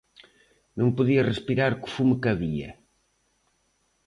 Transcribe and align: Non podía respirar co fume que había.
Non 0.79 0.89
podía 0.97 1.27
respirar 1.31 1.73
co 1.81 1.87
fume 1.95 2.15
que 2.21 2.29
había. 2.33 2.71